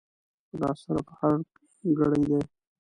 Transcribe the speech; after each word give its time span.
را 0.59 0.71
سره 0.81 1.01
په 1.07 1.13
هر 1.19 1.35
ګړي 1.97 2.21
دي 2.29 2.39